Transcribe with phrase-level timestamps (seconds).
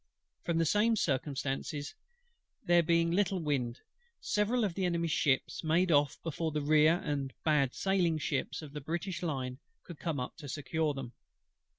[0.45, 1.93] From the same circumstance of
[2.65, 3.81] there being but little wind,
[4.19, 8.73] several of the Enemy's ships made off before the rear and bad sailing ships of
[8.73, 11.13] the British lines could come up to secure them.